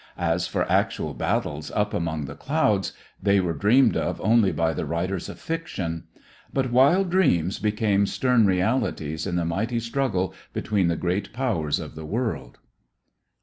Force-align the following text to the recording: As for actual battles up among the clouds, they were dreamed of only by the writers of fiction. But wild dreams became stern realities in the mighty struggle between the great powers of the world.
As 0.17 0.47
for 0.47 0.67
actual 0.67 1.13
battles 1.13 1.69
up 1.69 1.93
among 1.93 2.25
the 2.25 2.33
clouds, 2.33 2.91
they 3.21 3.39
were 3.39 3.53
dreamed 3.53 3.95
of 3.95 4.19
only 4.21 4.51
by 4.51 4.73
the 4.73 4.83
writers 4.87 5.29
of 5.29 5.37
fiction. 5.37 6.05
But 6.51 6.71
wild 6.71 7.11
dreams 7.11 7.59
became 7.59 8.07
stern 8.07 8.47
realities 8.47 9.27
in 9.27 9.35
the 9.35 9.45
mighty 9.45 9.79
struggle 9.79 10.33
between 10.53 10.87
the 10.87 10.95
great 10.97 11.31
powers 11.33 11.79
of 11.79 11.93
the 11.93 12.05
world. 12.07 12.57